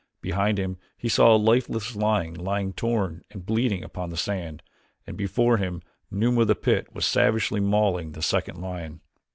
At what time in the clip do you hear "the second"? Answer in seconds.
8.13-8.59